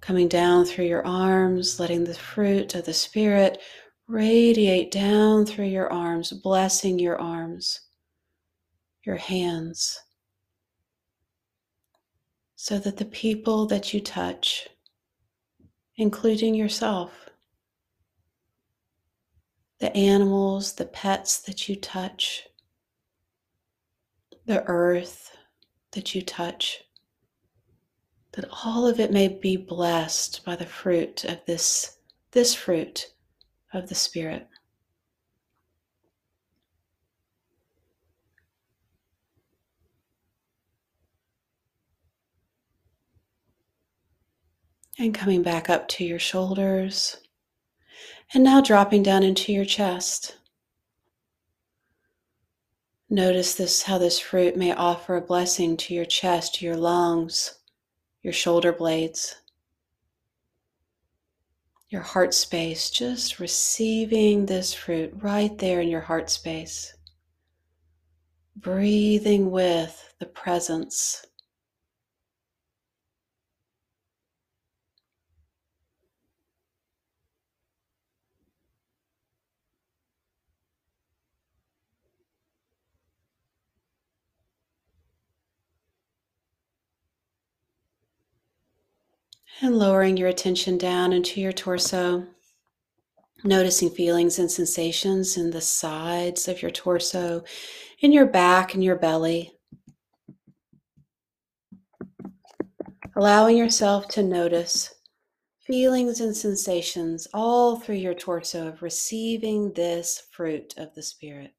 Coming 0.00 0.28
down 0.28 0.64
through 0.64 0.86
your 0.86 1.06
arms, 1.06 1.78
letting 1.78 2.04
the 2.04 2.14
fruit 2.14 2.74
of 2.74 2.86
the 2.86 2.94
Spirit 2.94 3.58
radiate 4.06 4.90
down 4.90 5.44
through 5.44 5.66
your 5.66 5.92
arms, 5.92 6.32
blessing 6.32 6.98
your 6.98 7.20
arms, 7.20 7.80
your 9.04 9.16
hands, 9.16 10.00
so 12.56 12.78
that 12.78 12.96
the 12.96 13.04
people 13.04 13.66
that 13.66 13.92
you 13.92 14.00
touch, 14.00 14.66
including 15.98 16.54
yourself, 16.54 17.27
the 19.80 19.94
animals, 19.96 20.72
the 20.74 20.86
pets 20.86 21.40
that 21.42 21.68
you 21.68 21.76
touch, 21.76 22.44
the 24.46 24.64
earth 24.64 25.36
that 25.92 26.14
you 26.14 26.22
touch, 26.22 26.82
that 28.32 28.48
all 28.64 28.86
of 28.86 28.98
it 28.98 29.12
may 29.12 29.28
be 29.28 29.56
blessed 29.56 30.44
by 30.44 30.56
the 30.56 30.66
fruit 30.66 31.24
of 31.24 31.38
this, 31.46 31.98
this 32.32 32.54
fruit 32.54 33.12
of 33.72 33.88
the 33.88 33.94
Spirit. 33.94 34.48
And 45.00 45.14
coming 45.14 45.42
back 45.42 45.70
up 45.70 45.86
to 45.88 46.04
your 46.04 46.18
shoulders. 46.18 47.18
And 48.34 48.44
now 48.44 48.60
dropping 48.60 49.02
down 49.02 49.22
into 49.22 49.52
your 49.52 49.64
chest. 49.64 50.36
Notice 53.08 53.54
this 53.54 53.84
how 53.84 53.96
this 53.96 54.18
fruit 54.18 54.54
may 54.54 54.72
offer 54.72 55.16
a 55.16 55.22
blessing 55.22 55.78
to 55.78 55.94
your 55.94 56.04
chest, 56.04 56.60
your 56.60 56.76
lungs, 56.76 57.58
your 58.22 58.34
shoulder 58.34 58.70
blades, 58.70 59.36
your 61.88 62.02
heart 62.02 62.34
space, 62.34 62.90
just 62.90 63.40
receiving 63.40 64.44
this 64.44 64.74
fruit 64.74 65.10
right 65.22 65.56
there 65.56 65.80
in 65.80 65.88
your 65.88 66.02
heart 66.02 66.28
space. 66.28 66.94
Breathing 68.56 69.50
with 69.50 70.12
the 70.18 70.26
presence 70.26 71.24
And 89.60 89.76
lowering 89.76 90.16
your 90.16 90.28
attention 90.28 90.78
down 90.78 91.12
into 91.12 91.40
your 91.40 91.52
torso, 91.52 92.24
noticing 93.42 93.90
feelings 93.90 94.38
and 94.38 94.48
sensations 94.48 95.36
in 95.36 95.50
the 95.50 95.60
sides 95.60 96.46
of 96.46 96.62
your 96.62 96.70
torso, 96.70 97.42
in 97.98 98.12
your 98.12 98.26
back 98.26 98.74
and 98.74 98.84
your 98.84 98.94
belly. 98.94 99.52
Allowing 103.16 103.56
yourself 103.56 104.06
to 104.08 104.22
notice 104.22 104.94
feelings 105.66 106.20
and 106.20 106.36
sensations 106.36 107.26
all 107.34 107.80
through 107.80 107.96
your 107.96 108.14
torso 108.14 108.68
of 108.68 108.80
receiving 108.80 109.72
this 109.72 110.22
fruit 110.30 110.72
of 110.76 110.94
the 110.94 111.02
Spirit. 111.02 111.52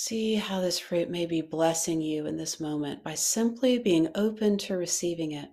See 0.00 0.36
how 0.36 0.60
this 0.60 0.78
fruit 0.78 1.10
may 1.10 1.26
be 1.26 1.40
blessing 1.40 2.00
you 2.00 2.24
in 2.26 2.36
this 2.36 2.60
moment 2.60 3.02
by 3.02 3.16
simply 3.16 3.80
being 3.80 4.06
open 4.14 4.56
to 4.58 4.76
receiving 4.76 5.32
it. 5.32 5.50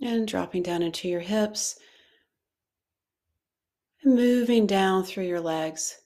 And 0.00 0.28
dropping 0.28 0.62
down 0.62 0.80
into 0.80 1.08
your 1.08 1.18
hips, 1.18 1.80
and 4.04 4.14
moving 4.14 4.64
down 4.64 5.02
through 5.02 5.26
your 5.26 5.40
legs, 5.40 6.02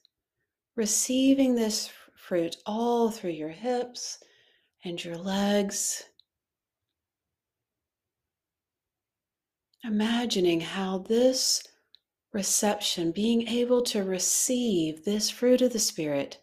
receiving 0.75 1.53
this 1.53 1.91
fruit 2.15 2.57
all 2.65 3.11
through 3.11 3.29
your 3.29 3.49
hips 3.49 4.17
and 4.83 5.05
your 5.05 5.17
legs 5.17 6.05
imagining 9.83 10.61
how 10.61 10.99
this 10.99 11.63
reception, 12.33 13.11
being 13.11 13.47
able 13.47 13.81
to 13.81 14.03
receive 14.03 15.03
this 15.03 15.29
fruit 15.29 15.61
of 15.61 15.73
the 15.73 15.79
Spirit, 15.79 16.37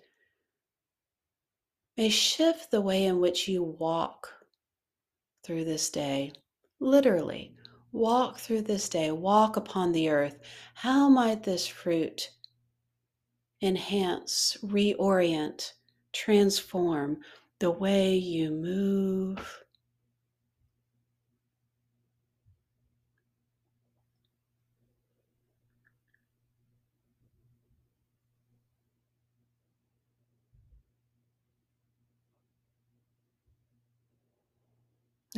may 1.97 2.09
shift 2.09 2.71
the 2.71 2.81
way 2.81 3.05
in 3.05 3.21
which 3.21 3.49
you 3.49 3.63
walk 3.63 4.29
through 5.43 5.65
this 5.65 5.91
day. 5.91 6.33
Literally, 6.81 7.55
walk 7.93 8.39
through 8.39 8.63
this 8.63 8.89
day, 8.89 9.11
walk 9.11 9.57
upon 9.57 9.93
the 9.93 10.09
earth. 10.09 10.39
How 10.75 11.09
might 11.09 11.43
this 11.43 11.67
fruit 11.67 12.31
enhance, 13.61 14.57
reorient, 14.63 15.73
transform 16.13 17.19
the 17.59 17.71
way 17.71 18.15
you 18.15 18.51
move? 18.51 19.65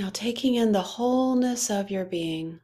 Now, 0.00 0.08
taking 0.14 0.54
in 0.54 0.72
the 0.72 0.80
wholeness 0.80 1.68
of 1.68 1.90
your 1.90 2.06
being, 2.06 2.60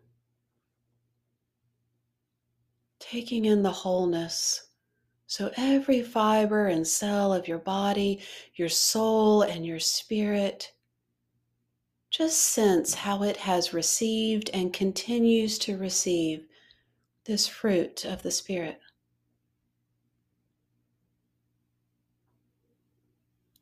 taking 2.99 3.45
in 3.45 3.63
the 3.63 3.71
wholeness. 3.71 4.69
So, 5.27 5.53
every 5.55 6.01
fiber 6.01 6.67
and 6.67 6.89
cell 6.89 7.35
of 7.35 7.47
your 7.47 7.59
body, 7.59 8.21
your 8.55 8.71
soul, 8.71 9.43
and 9.43 9.67
your 9.67 9.81
spirit, 9.81 10.73
just 12.09 12.41
sense 12.41 12.95
how 12.95 13.23
it 13.23 13.37
has 13.37 13.75
received 13.75 14.49
and 14.55 14.73
continues 14.73 15.59
to 15.59 15.77
receive 15.77 16.47
this 17.27 17.47
fruit 17.47 18.07
of 18.07 18.23
the 18.23 18.31
Spirit. 18.31 18.81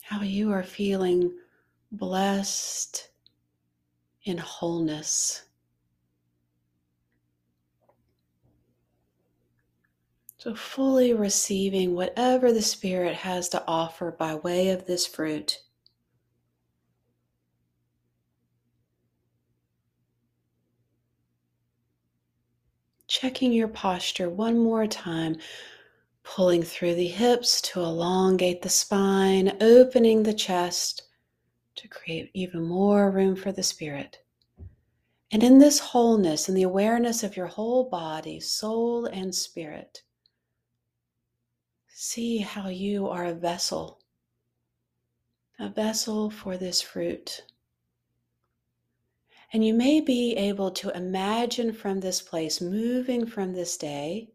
How 0.02 0.22
you 0.22 0.52
are 0.52 0.62
feeling 0.62 1.36
blessed 1.90 3.08
in 4.24 4.38
wholeness. 4.38 5.42
So, 10.38 10.54
fully 10.54 11.14
receiving 11.14 11.94
whatever 11.94 12.52
the 12.52 12.62
Spirit 12.62 13.14
has 13.14 13.48
to 13.50 13.64
offer 13.66 14.10
by 14.10 14.34
way 14.34 14.68
of 14.70 14.86
this 14.86 15.06
fruit. 15.06 15.60
checking 23.14 23.52
your 23.52 23.68
posture 23.68 24.28
one 24.28 24.58
more 24.58 24.88
time, 24.88 25.36
pulling 26.24 26.64
through 26.64 26.94
the 26.96 27.06
hips 27.06 27.60
to 27.60 27.80
elongate 27.80 28.60
the 28.62 28.68
spine, 28.68 29.56
opening 29.60 30.24
the 30.24 30.34
chest 30.34 31.02
to 31.76 31.88
create 31.88 32.30
even 32.34 32.62
more 32.62 33.10
room 33.10 33.36
for 33.36 33.52
the 33.52 33.62
spirit. 33.62 34.18
And 35.30 35.42
in 35.42 35.58
this 35.58 35.80
wholeness 35.80 36.48
and 36.48 36.56
the 36.56 36.62
awareness 36.62 37.22
of 37.22 37.36
your 37.36 37.48
whole 37.48 37.88
body, 37.88 38.38
soul, 38.38 39.06
and 39.06 39.34
spirit, 39.34 40.02
see 41.88 42.38
how 42.38 42.68
you 42.68 43.08
are 43.08 43.24
a 43.24 43.34
vessel, 43.34 44.00
a 45.58 45.68
vessel 45.68 46.30
for 46.30 46.56
this 46.56 46.80
fruit. 46.80 47.42
And 49.52 49.64
you 49.64 49.74
may 49.74 50.00
be 50.00 50.36
able 50.36 50.70
to 50.72 50.96
imagine 50.96 51.72
from 51.72 52.00
this 52.00 52.20
place, 52.20 52.60
moving 52.60 53.26
from 53.26 53.52
this 53.52 53.76
day, 53.76 54.30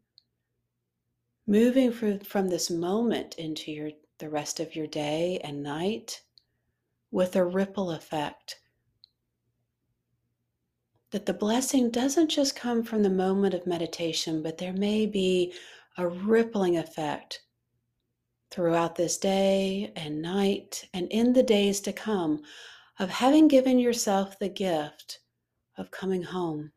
moving 1.48 1.92
from, 1.92 2.20
from 2.20 2.50
this 2.50 2.70
moment 2.70 3.36
into 3.36 3.72
your, 3.72 3.92
the 4.18 4.30
rest 4.30 4.60
of 4.60 4.76
your 4.76 4.88
day 4.88 5.40
and 5.44 5.64
night 5.64 6.22
with 7.12 7.36
a 7.36 7.46
ripple 7.46 7.92
effect. 7.92 8.60
That 11.12 11.26
the 11.26 11.34
blessing 11.34 11.90
doesn't 11.90 12.30
just 12.30 12.56
come 12.56 12.84
from 12.84 13.04
the 13.04 13.10
moment 13.10 13.54
of 13.54 13.66
meditation, 13.66 14.44
but 14.44 14.58
there 14.58 14.74
may 14.74 15.06
be 15.06 15.54
a 15.98 16.08
rippling 16.08 16.78
effect 16.78 17.42
throughout 18.52 18.96
this 18.96 19.18
day 19.18 19.92
and 19.96 20.22
night 20.22 20.88
and 20.94 21.08
in 21.12 21.34
the 21.34 21.44
days 21.44 21.82
to 21.82 21.94
come 21.94 22.42
of 23.00 23.10
having 23.10 23.48
given 23.48 23.80
yourself 23.80 24.38
the 24.38 24.50
gift 24.50 25.20
of 25.78 25.92
coming 25.92 26.24
home. 26.24 26.72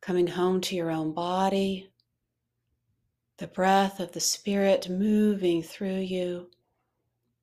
Coming 0.00 0.26
home 0.26 0.60
to 0.62 0.76
your 0.76 0.90
own 0.90 1.12
body, 1.12 1.90
the 3.38 3.46
breath 3.46 3.98
of 3.98 4.12
the 4.12 4.20
Spirit 4.20 4.88
moving 4.88 5.62
through 5.62 5.98
you, 5.98 6.50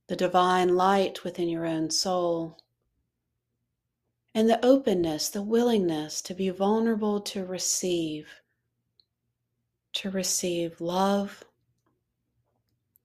the 0.09 0.15
divine 0.15 0.75
light 0.75 1.23
within 1.23 1.47
your 1.47 1.67
own 1.67 1.91
soul, 1.91 2.57
and 4.33 4.49
the 4.49 4.65
openness, 4.65 5.29
the 5.29 5.43
willingness 5.43 6.19
to 6.19 6.33
be 6.33 6.49
vulnerable 6.49 7.21
to 7.21 7.45
receive, 7.45 8.27
to 9.93 10.09
receive 10.09 10.81
love, 10.81 11.43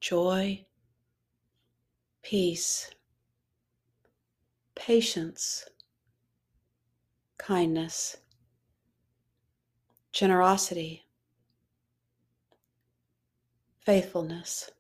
joy, 0.01 0.65
peace, 2.23 2.91
patience, 4.75 5.67
kindness, 7.37 8.17
generosity, 10.11 11.05
faithfulness, 13.85 14.71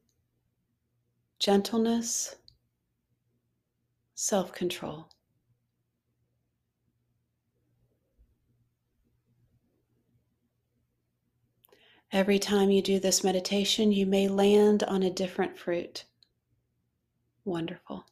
gentleness, 1.44 2.37
self 4.14 4.50
control. 4.54 5.11
Every 12.11 12.38
time 12.38 12.70
you 12.70 12.80
do 12.80 12.98
this 12.98 13.22
meditation, 13.22 13.92
you 13.92 14.07
may 14.07 14.26
land 14.26 14.85
on 14.85 15.02
a 15.02 15.11
different 15.11 15.59
fruit. 15.59 16.07
Wonderful. 17.44 18.07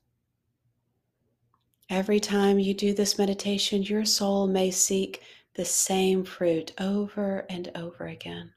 Every 1.88 2.20
time 2.20 2.58
you 2.58 2.74
do 2.74 2.92
this 2.92 3.16
meditation, 3.16 3.82
your 3.82 4.04
soul 4.04 4.46
may 4.46 4.70
seek 4.70 5.22
the 5.54 5.64
same 5.64 6.22
fruit 6.22 6.74
over 6.78 7.46
and 7.48 7.70
over 7.74 8.04
again. 8.04 8.52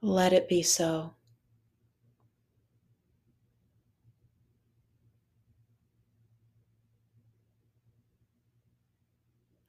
Let 0.00 0.32
it 0.32 0.48
be 0.48 0.62
so. 0.62 1.16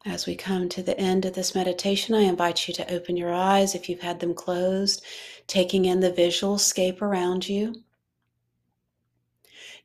As 0.06 0.26
we 0.26 0.36
come 0.36 0.68
to 0.70 0.84
the 0.84 1.00
end 1.00 1.24
of 1.24 1.34
this 1.34 1.56
meditation, 1.56 2.14
I 2.14 2.22
invite 2.22 2.68
you 2.68 2.74
to 2.74 2.94
open 2.94 3.16
your 3.16 3.32
eyes 3.34 3.74
if 3.74 3.88
you've 3.88 4.02
had 4.02 4.20
them 4.20 4.34
closed, 4.34 5.02
taking 5.48 5.86
in 5.86 6.02
the 6.02 6.12
visual 6.12 6.58
scape 6.58 7.02
around 7.02 7.48
you. 7.48 7.74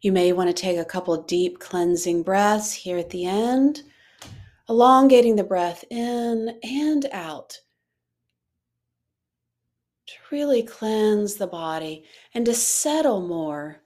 You 0.00 0.10
may 0.10 0.32
want 0.32 0.48
to 0.48 0.60
take 0.60 0.76
a 0.76 0.84
couple 0.84 1.22
deep 1.22 1.60
cleansing 1.60 2.24
breaths 2.24 2.72
here 2.72 2.98
at 2.98 3.10
the 3.10 3.26
end, 3.26 3.82
elongating 4.68 5.36
the 5.36 5.44
breath 5.44 5.84
in 5.88 6.58
and 6.64 7.06
out 7.12 7.60
to 10.06 10.14
really 10.32 10.64
cleanse 10.64 11.36
the 11.36 11.46
body 11.46 12.04
and 12.34 12.44
to 12.46 12.54
settle 12.54 13.20
more 13.20 13.82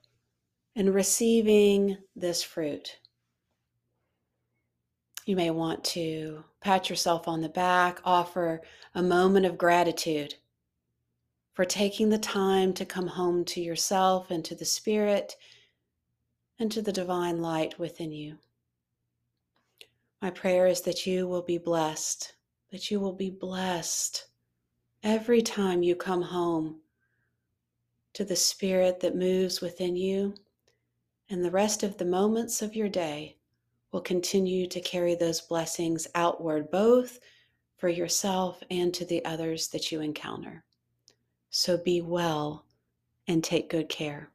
in 0.74 0.92
receiving 0.92 1.98
this 2.16 2.42
fruit. 2.42 2.98
You 5.24 5.36
may 5.36 5.50
want 5.50 5.84
to 5.84 6.44
pat 6.60 6.90
yourself 6.90 7.28
on 7.28 7.42
the 7.42 7.48
back, 7.48 8.00
offer 8.04 8.60
a 8.94 9.02
moment 9.02 9.46
of 9.46 9.56
gratitude 9.56 10.34
for 11.52 11.64
taking 11.64 12.08
the 12.08 12.18
time 12.18 12.72
to 12.74 12.84
come 12.84 13.06
home 13.06 13.44
to 13.44 13.60
yourself 13.60 14.30
and 14.30 14.44
to 14.44 14.56
the 14.56 14.64
Spirit 14.64 15.36
and 16.58 16.72
to 16.72 16.82
the 16.82 16.92
divine 16.92 17.40
light 17.40 17.78
within 17.78 18.10
you. 18.10 18.38
My 20.20 20.30
prayer 20.30 20.66
is 20.66 20.80
that 20.82 21.06
you 21.06 21.28
will 21.28 21.42
be 21.42 21.58
blessed, 21.58 22.34
that 22.72 22.90
you 22.90 22.98
will 22.98 23.12
be 23.12 23.30
blessed 23.30 24.26
every 25.04 25.42
time 25.42 25.84
you 25.84 25.94
come 25.94 26.22
home 26.22 26.80
to 28.14 28.24
the 28.24 28.36
Spirit 28.36 29.00
that 29.00 29.14
moves 29.14 29.60
within 29.60 29.94
you 29.94 30.34
and 31.30 31.44
the 31.44 31.50
rest 31.50 31.84
of 31.84 31.98
the 31.98 32.04
moments 32.04 32.60
of 32.60 32.74
your 32.74 32.88
day 32.88 33.36
will 33.92 34.00
continue 34.00 34.66
to 34.66 34.80
carry 34.80 35.14
those 35.14 35.40
blessings 35.40 36.08
outward, 36.14 36.70
both 36.70 37.20
for 37.76 37.88
yourself 37.88 38.62
and 38.70 38.92
to 38.94 39.04
the 39.04 39.24
others 39.24 39.68
that 39.68 39.92
you 39.92 40.00
encounter. 40.00 40.64
So 41.50 41.76
be 41.76 42.00
well 42.00 42.64
and 43.28 43.44
take 43.44 43.70
good 43.70 43.88
care. 43.88 44.31